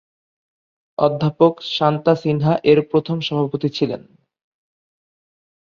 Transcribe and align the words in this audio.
অধ্যাপক 0.97 1.53
শান্তা 1.71 2.13
সিনহা 2.15 2.53
এর 2.63 2.79
প্রথম 2.91 3.17
সভাপতি 3.27 3.69
ছিলেন। 3.77 4.01